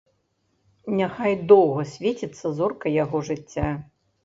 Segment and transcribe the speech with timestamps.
[0.99, 3.69] Няхай доўга свеціцца зорка яго жыцця!